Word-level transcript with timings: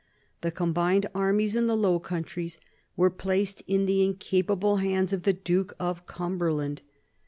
The 0.41 0.49
combined 0.49 1.05
armies 1.13 1.55
in 1.55 1.67
the 1.67 1.77
Low 1.77 1.99
Countries 1.99 2.57
were 2.97 3.11
placed 3.11 3.61
in 3.67 3.85
the 3.85 4.03
incapable 4.03 4.77
hands 4.77 5.13
of 5.13 5.21
the 5.21 5.33
Duke 5.33 5.75
of 5.79 6.07
Cumberland. 6.07 6.81